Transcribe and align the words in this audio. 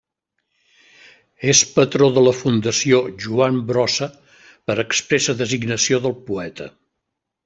És 1.51 1.59
patró 1.75 2.07
de 2.15 2.23
la 2.27 2.33
Fundació 2.37 3.01
Joan 3.25 3.59
Brossa 3.73 4.07
per 4.71 4.77
expressa 4.85 5.37
designació 5.43 6.01
del 6.07 6.17
poeta. 6.31 6.69